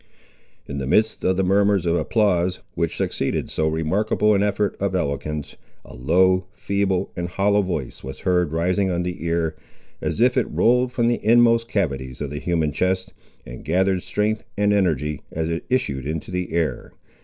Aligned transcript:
In 0.65 0.79
the 0.79 0.87
midst 0.87 1.23
of 1.23 1.37
the 1.37 1.43
murmurs 1.43 1.85
of 1.85 1.95
applause, 1.95 2.59
which 2.73 2.97
succeeded 2.97 3.51
so 3.51 3.67
remarkable 3.67 4.33
an 4.33 4.41
effort 4.41 4.75
of 4.79 4.95
eloquence, 4.95 5.57
a 5.85 5.93
low, 5.93 6.45
feeble 6.55 7.11
and 7.15 7.27
hollow 7.29 7.61
voice 7.61 8.03
was 8.03 8.21
heard 8.21 8.51
rising 8.51 8.89
on 8.89 9.03
the 9.03 9.23
ear, 9.23 9.55
as 10.01 10.19
if 10.19 10.37
it 10.37 10.49
rolled 10.49 10.91
from 10.91 11.07
the 11.07 11.23
inmost 11.23 11.67
cavities 11.67 12.19
of 12.19 12.31
the 12.31 12.39
human 12.39 12.71
chest, 12.71 13.13
and 13.45 13.63
gathered 13.63 14.01
strength 14.01 14.43
and 14.57 14.73
energy 14.73 15.21
as 15.31 15.49
it 15.51 15.65
issued 15.69 16.07
into 16.07 16.31
the 16.31 16.51
air. 16.51 16.93